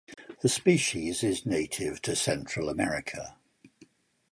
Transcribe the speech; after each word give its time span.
The 0.41 0.49
species 0.49 1.21
is 1.23 1.45
native 1.45 2.01
to 2.01 2.15
Central 2.15 2.69
America. 2.69 3.37